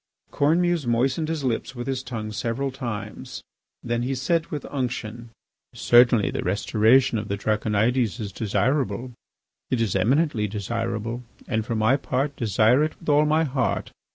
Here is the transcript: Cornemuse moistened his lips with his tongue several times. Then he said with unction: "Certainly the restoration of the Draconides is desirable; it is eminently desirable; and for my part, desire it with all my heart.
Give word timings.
Cornemuse 0.31 0.87
moistened 0.87 1.27
his 1.29 1.43
lips 1.43 1.75
with 1.75 1.85
his 1.85 2.01
tongue 2.01 2.31
several 2.31 2.71
times. 2.71 3.43
Then 3.83 4.01
he 4.01 4.15
said 4.15 4.47
with 4.47 4.65
unction: 4.71 5.29
"Certainly 5.75 6.31
the 6.31 6.41
restoration 6.41 7.19
of 7.19 7.27
the 7.27 7.37
Draconides 7.37 8.19
is 8.19 8.31
desirable; 8.31 9.11
it 9.69 9.79
is 9.79 9.95
eminently 9.95 10.47
desirable; 10.47 11.21
and 11.47 11.63
for 11.63 11.75
my 11.75 11.97
part, 11.97 12.35
desire 12.35 12.81
it 12.83 12.99
with 12.99 13.09
all 13.09 13.25
my 13.27 13.43
heart. 13.43 13.91